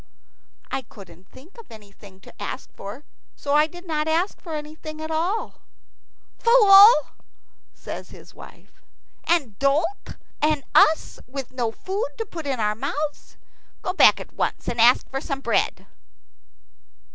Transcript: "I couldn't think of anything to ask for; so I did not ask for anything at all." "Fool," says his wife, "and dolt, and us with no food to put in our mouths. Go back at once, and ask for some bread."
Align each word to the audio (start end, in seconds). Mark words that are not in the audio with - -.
"I 0.71 0.81
couldn't 0.81 1.29
think 1.29 1.59
of 1.59 1.67
anything 1.69 2.19
to 2.21 2.33
ask 2.41 2.71
for; 2.75 3.03
so 3.35 3.53
I 3.53 3.67
did 3.67 3.85
not 3.85 4.07
ask 4.07 4.41
for 4.41 4.55
anything 4.55 4.99
at 4.99 5.11
all." 5.11 5.61
"Fool," 6.39 6.91
says 7.71 8.09
his 8.09 8.33
wife, 8.33 8.81
"and 9.25 9.59
dolt, 9.59 10.15
and 10.41 10.63
us 10.73 11.19
with 11.27 11.51
no 11.51 11.71
food 11.71 12.09
to 12.17 12.25
put 12.25 12.47
in 12.47 12.59
our 12.59 12.73
mouths. 12.73 13.37
Go 13.83 13.93
back 13.93 14.19
at 14.19 14.33
once, 14.33 14.67
and 14.67 14.81
ask 14.81 15.07
for 15.07 15.21
some 15.21 15.39
bread." 15.39 15.85